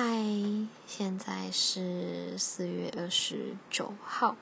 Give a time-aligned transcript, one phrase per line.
[0.00, 0.22] 嗨，
[0.86, 4.36] 现在是四月二十九号，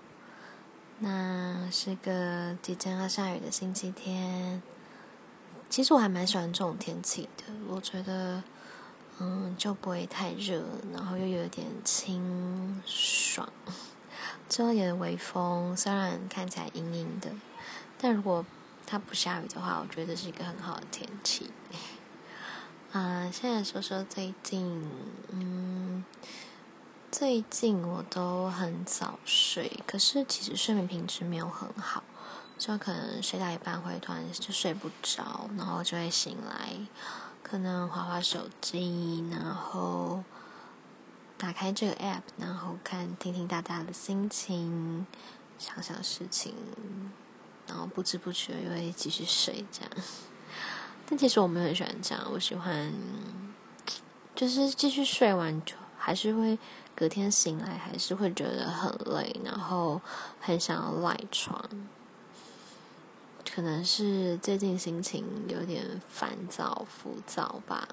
[0.99, 4.63] 那是个即将要下雨的星期天。
[5.71, 8.45] 其实我还蛮喜欢这种天气的，我觉得，
[9.19, 13.49] 嗯，就不会太热，然后又有点清爽，
[14.51, 17.31] 这有点微风，虽然看起来阴阴的，
[17.97, 18.45] 但如果
[18.87, 21.51] 它不下雨的话，我觉得是一个很好的天气。
[22.93, 24.89] 啊，现在说说最近，
[25.31, 26.05] 嗯，
[27.11, 32.03] 最近我都很早睡，可是其实睡眠品质没有很好，
[32.57, 36.75] 就可能睡到一半会突然就睡不着，然后就会醒来，
[37.43, 40.23] 可能滑滑手机，然后
[41.37, 45.07] 打开这个 app，然后看听听大家的心情，
[45.59, 46.55] 想想事情，
[47.67, 49.91] 然后不知不觉又会继续睡这样。
[51.09, 52.93] 但其实我没有很喜欢这样，我喜欢
[54.35, 56.59] 就是继续睡完就还是会
[56.95, 60.01] 隔天醒来，还是会觉得很累，然后
[60.41, 61.65] 很想要赖床。
[63.55, 67.89] 可能是最近心情有点烦躁、浮躁吧。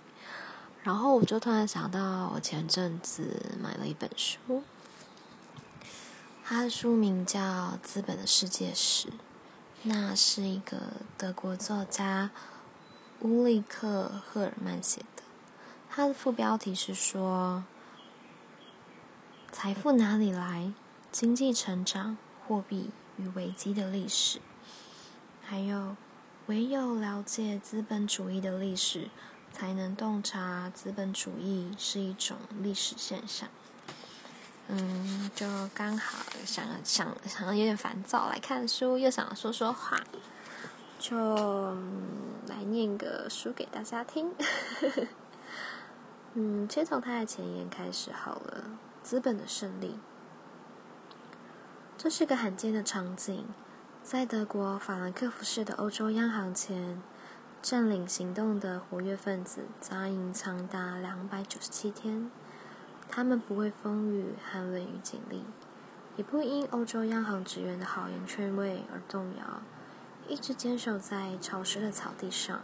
[0.82, 4.62] 然后我就突然想到，我前阵子买了一本书，
[6.42, 7.40] 它的书名叫
[7.82, 9.08] 《资本的世界史》。
[9.88, 10.76] 那是一个
[11.16, 12.30] 德国作家
[13.20, 15.22] 乌利克·赫尔曼写的，
[15.88, 17.64] 他的副标题是说
[19.50, 20.74] ：“财富哪里来？
[21.10, 24.42] 经济成长、货币与危机的历史。”
[25.42, 25.96] 还有，
[26.48, 29.08] 唯有了解资本主义的历史，
[29.54, 33.48] 才能洞察资本主义是一种历史现象。
[34.68, 39.98] 嗯，就刚好想想想有点烦躁，来看书，又想说说话，
[40.98, 41.16] 就、
[42.46, 44.30] 来念个书给大家听。
[46.34, 48.64] 嗯，先从他的前言开始好了。
[49.02, 49.98] 资本的胜利，
[51.96, 53.46] 这是个罕见的场景，
[54.02, 57.02] 在德国法兰克福市的欧洲央行前，
[57.62, 62.30] 占领行动的活跃分子扎营长达两百九十七天。
[63.08, 65.42] 他们不畏风雨、寒冷与警力，
[66.16, 69.62] 也不因欧洲央行职员的好言劝慰而动摇，
[70.28, 72.60] 一直坚守在潮湿的草地上。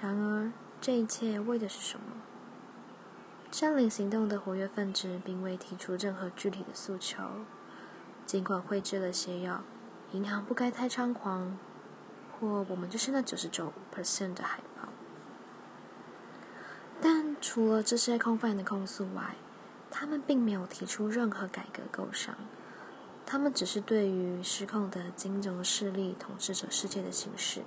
[0.00, 2.04] 然而，这一切为的是什么？
[3.50, 7.22] 占领行动的活跃分子并未提出任何具体的诉求，
[8.26, 9.58] 尽管绘制了写有
[10.12, 11.58] “银行不该太猖狂”
[12.40, 14.64] 或“我们就是那九十九 percent 的海报”。
[17.54, 19.34] 除了这些空泛的控诉外，
[19.90, 22.34] 他们并没有提出任何改革构想。
[23.26, 27.60] 他们只是对于失控的金融势力统治着世界的形势，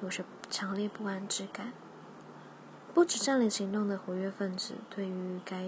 [0.00, 1.72] 有着强烈不安之感。
[2.94, 5.66] 不止占领行动的活跃分子对于该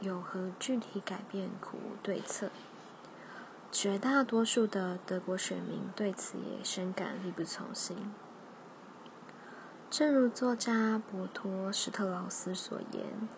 [0.00, 2.48] 有何具体改变苦无对策，
[3.70, 8.10] 绝大多数的德国选民对此也深感力不从心。
[9.90, 13.28] 正如作家博托·施特劳斯所言，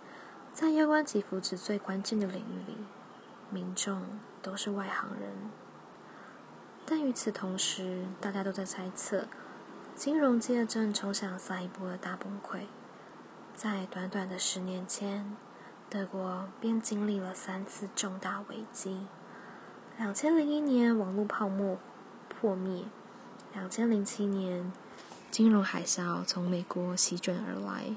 [0.52, 2.76] 在有关给福祉最关键的领域里，
[3.48, 4.02] 民众
[4.42, 5.30] 都是外行人。
[6.84, 9.28] 但与此同时，大家都在猜测，
[9.94, 12.66] 金融界正冲向下一波的大崩溃。
[13.54, 15.34] 在短短的十年间，
[15.88, 19.06] 德国便经历了三次重大危机：
[19.96, 21.78] 两千零一年网络泡沫
[22.28, 22.84] 破灭，
[23.54, 24.70] 两千零七年。
[25.32, 27.97] 金融海啸从美国席卷而来，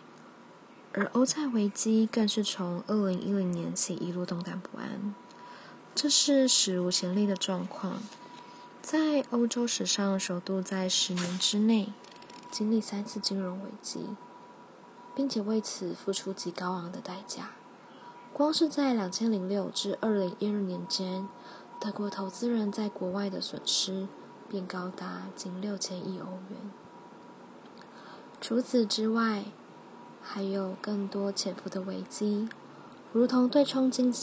[0.93, 5.13] 而欧债危机更是从二零一零年起一路动荡不安。
[5.93, 7.99] 这是史无前例的状况，
[8.81, 11.91] 在欧洲史上首度在十年之内
[12.49, 14.15] 经历三次金融危机，
[15.13, 17.49] 并且为此付出极高昂的代价。
[18.31, 21.27] 光是在两千零六至二零一二年间，
[21.81, 24.07] 德国投资人在国外的损失
[24.49, 26.71] 便高达近六千亿欧元。
[28.47, 29.45] 除此之外，
[30.21, 32.47] 还有更多潜伏的危机，
[33.11, 34.13] 如同对冲经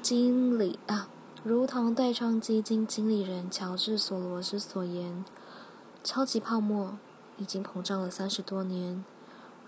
[0.00, 1.08] 经理啊，
[1.42, 5.24] 如同对冲基金经理人乔治·索罗斯所言，
[6.04, 6.96] 超级泡沫
[7.36, 9.04] 已经膨胀了三十多年，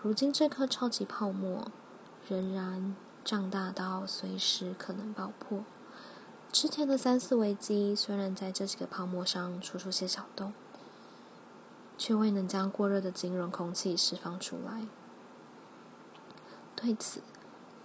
[0.00, 1.66] 如今这颗超级泡沫
[2.28, 2.94] 仍然
[3.24, 5.64] 胀大到随时可能爆破。
[6.52, 10.52] 之前的三次危机虽然在这几个泡沫上出出些小洞。
[11.98, 14.86] 却未能将过热的金融空气释放出来。
[16.74, 17.20] 对此，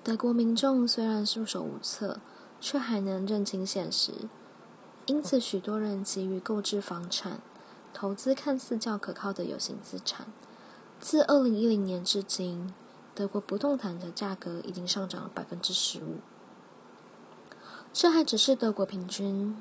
[0.03, 2.19] 德国民众虽然束手无策，
[2.59, 4.11] 却还能认清现实。
[5.05, 7.41] 因此，许多人急于购置房产，
[7.93, 10.27] 投资看似较可靠的有形资产。
[10.99, 12.73] 自二零一零年至今，
[13.15, 16.17] 德国不动产的价格已经上涨了百分之十五。
[17.91, 19.57] 这还只是德国平均，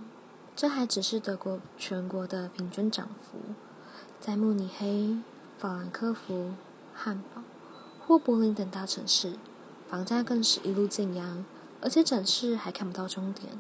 [0.54, 3.38] 这还只是德国全国的平均涨幅。
[4.20, 5.16] 在慕尼黑、
[5.58, 6.52] 法兰克福、
[6.94, 7.40] 汉堡
[8.06, 9.32] 或柏林等大城市，
[9.88, 11.42] 房价更是一路晋扬，
[11.80, 13.54] 而且展示还看不到终点。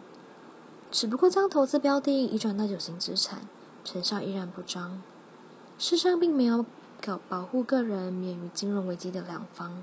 [0.90, 3.48] 只不过将投资标的移转到有形资产，
[3.84, 5.00] 成效依然不彰。
[5.78, 6.66] 世上并没有
[7.00, 9.82] 搞保护个人免于金融危机的良方。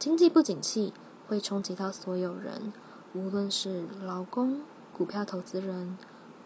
[0.00, 0.92] 经济不景气
[1.28, 2.72] 会冲击到所有人。
[3.12, 4.60] 无论是劳工、
[4.92, 5.96] 股票投资人、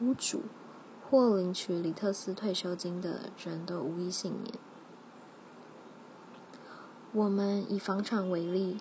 [0.02, 0.42] 屋主
[1.10, 4.54] 或领取李特斯退休金的人都无一幸免。
[7.12, 8.78] 我们以房产为例，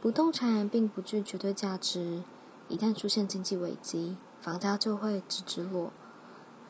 [0.00, 2.22] 不动产并不具绝对价值，
[2.68, 5.92] 一旦出现经济危机，房价就会直直落，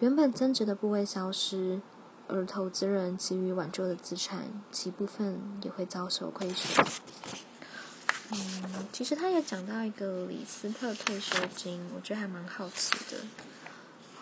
[0.01, 1.81] 原本增值的部位消失，
[2.29, 6.87] 而投资人急于挽救的资产，其部分也会遭受亏损。
[8.31, 13.23] 嗯，其实他也讲到一个李斯特退休金，我觉得还蛮好奇的。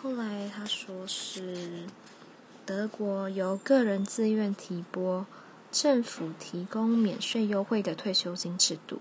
[0.01, 1.83] 后来他说是
[2.65, 5.25] 德国由个人自愿提拨，
[5.71, 8.99] 政府提供免税优惠的退休金制度，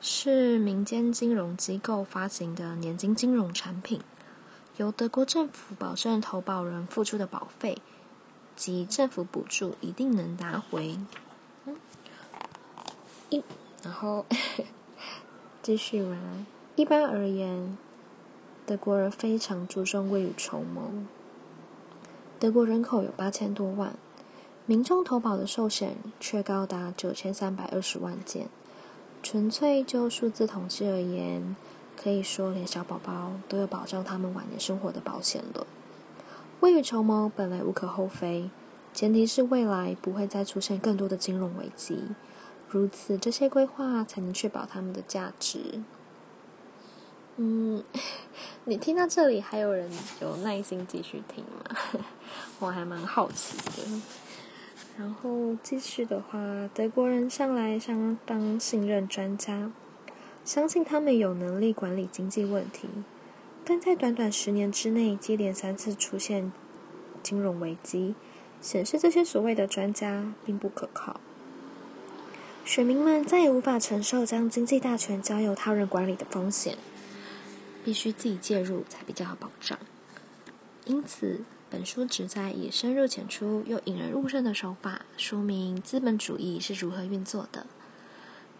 [0.00, 4.00] 是民间金融机构发行的年金金融产品，
[4.76, 7.78] 由德国政府保证投保人付出的保费
[8.54, 10.98] 及政府补助一定能拿回。
[11.64, 11.76] 嗯，
[13.30, 13.42] 一。
[13.82, 14.26] 然后
[15.62, 16.46] 继续嘛。
[16.76, 17.78] 一般而言，
[18.66, 20.90] 德国人非常注重未雨绸缪。
[22.40, 23.96] 德国人口有八千多万，
[24.66, 28.48] 民众投保的寿险却高达九千三百二十万件。
[29.22, 31.54] 纯粹就数字统计而言，
[31.96, 35.64] 可以说连小宝宝都有保障他们晚年生活的保险了。
[36.58, 38.50] 未雨绸缪本来无可厚非，
[38.92, 42.02] 前提是未来不会再出现更多的金融危机。
[42.68, 45.82] 如此，这些规划才能确保他们的价值。
[47.36, 47.82] 嗯，
[48.64, 49.90] 你听到这里，还有人
[50.20, 51.76] 有耐心继续听吗？
[52.60, 54.00] 我还蛮好奇的。
[54.98, 56.38] 然后继续的话，
[56.72, 59.70] 德国人向来相当信任专家，
[60.44, 62.88] 相信他们有能力管理经济问题，
[63.64, 66.50] 但在短短十年之内，接连三次出现
[67.22, 68.14] 金融危机，
[68.62, 71.20] 显示这些所谓的专家并不可靠。
[72.64, 76.78] 选民们再也无法承受将经济大权交由他人管理的风险，
[77.86, 79.78] 必须自己介入才比较好保障。
[80.86, 87.64] 因此，本书旨在以深入浅出又引人入胜的手法，说明资本主义是如何运作的。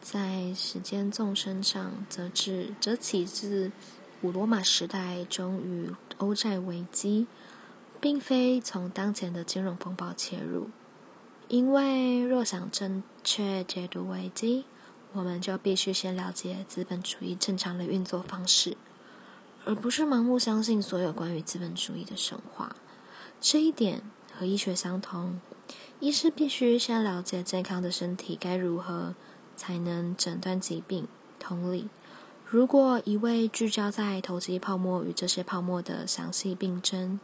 [0.00, 3.73] 在时间纵深上，则至则起自
[4.23, 7.26] 古罗马时代中与欧债危机，
[8.00, 10.70] 并非从当前的金融风暴切入。
[11.49, 14.67] 因为若想正确解读危机，
[15.12, 18.76] 我们就必须先了解资本主义正常的运作方式，
[19.66, 22.74] 而不是盲目相信所有关于资本主义的神话。
[23.40, 24.00] 这一点
[24.34, 25.40] 和医学相同，
[26.00, 29.14] 医师必须先了解健康的身体该如何
[29.56, 31.06] 才能诊断疾病。
[31.38, 31.88] 同理，
[32.46, 37.20] 如果一味聚焦在投机泡沫与这些泡沫的详细病症，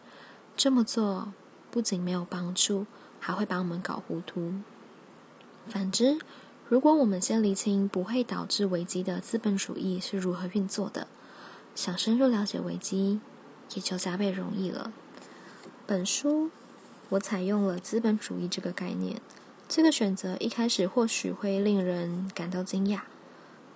[0.56, 1.32] 这么做
[1.70, 2.84] 不仅没有帮助。
[3.24, 4.52] 还会把我们搞糊涂。
[5.68, 6.18] 反之，
[6.68, 11.06] 如果我们先厘清不会导致危机的资本主义是如何运作的，
[11.74, 13.20] 想深入了解危机，
[13.74, 14.93] 也就加倍容易了。
[15.86, 16.50] 本书
[17.10, 19.20] 我采用了资本主义这个概念，
[19.69, 23.00] 这个选择一开始或许会令人感到惊讶，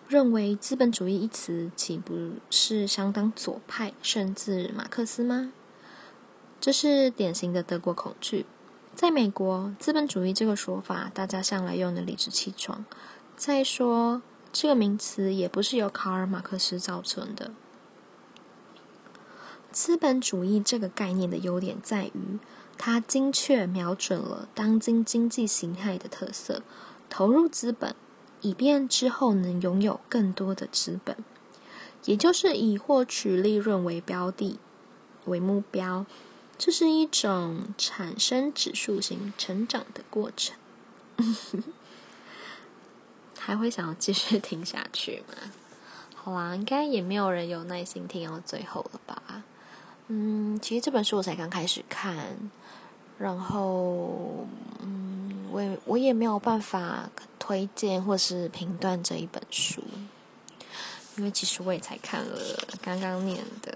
[0.08, 5.52] 认为资本主义一词岂不是相当左派，甚至马克思吗？
[6.60, 8.46] 这是典型的德国恐惧。
[8.94, 12.84] 在美国，资本主义这个说法，大家向来用的理直气壮。
[13.36, 14.22] 再说，
[14.52, 17.50] 这个名词也不是由卡尔马克思造成的。
[19.76, 22.38] 资本主义这个概念的优点在于，
[22.78, 26.62] 它精确瞄准了当今经济形态的特色，
[27.10, 27.94] 投入资本，
[28.40, 31.18] 以便之后能拥有更多的资本，
[32.06, 34.58] 也就是以获取利润为标的
[35.26, 36.06] 为目标。
[36.56, 40.56] 这是一种产生指数型成长的过程，
[43.38, 45.52] 还会想要继续听下去吗？
[46.14, 49.44] 好啦，应该也没有人有耐心听到最后了吧？
[50.08, 52.16] 嗯，其实这本书我才刚开始看，
[53.18, 54.46] 然后
[54.80, 59.82] 嗯，我也我也没有办法推荐或是评断这一本书，
[61.16, 62.38] 因为其实我也才看了
[62.82, 63.72] 刚刚念的。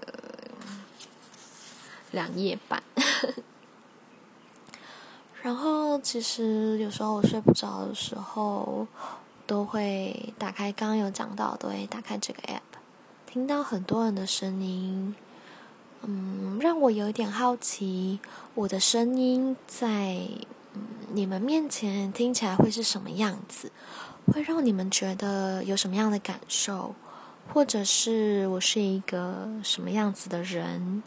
[2.13, 2.83] 两页半，
[5.41, 8.85] 然后其实有时候我睡不着的时候，
[9.47, 12.59] 都会打开，刚刚有讲到，都会打开这个 app，
[13.25, 15.15] 听到很多人的声音，
[16.03, 18.19] 嗯，让我有一点好奇，
[18.55, 20.17] 我的声音在
[21.13, 23.71] 你们面前听起来会是什么样子？
[24.27, 26.95] 会让你们觉得有什么样的感受？
[27.53, 31.03] 或者是我是一个什么样子的人？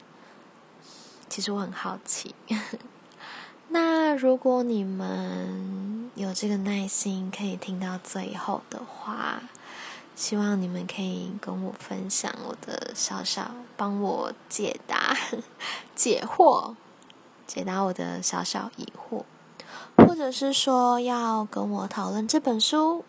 [1.28, 2.34] 其实我很好奇。
[3.68, 9.42] 那如果你们有这个耐心，可以听到最后的话，
[10.14, 15.16] 希望你们可以跟我分享我的小小，帮我解答、
[15.94, 16.74] 解惑、
[17.46, 19.24] 解答我的小小疑惑，
[19.96, 23.04] 或者是说要跟我讨论这本书，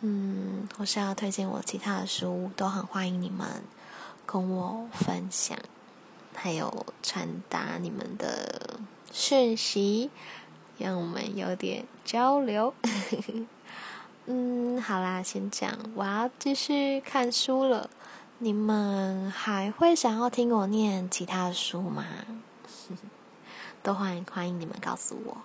[0.00, 3.64] 嗯，或是要推荐我其他的书，都很欢迎你们
[4.24, 5.58] 跟我分享，
[6.34, 8.80] 还有传达你们的。
[9.16, 10.10] 讯息，
[10.76, 12.74] 让我们有点交流。
[14.26, 17.90] 嗯，好啦，先这样，我要继续看书了。
[18.38, 22.04] 你们还会想要听我念其他的书吗？
[23.82, 25.36] 都欢迎欢迎你们告诉我。